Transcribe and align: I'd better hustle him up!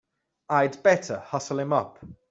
I'd 0.49 0.81
better 0.81 1.19
hustle 1.19 1.59
him 1.59 1.71
up! 1.71 1.99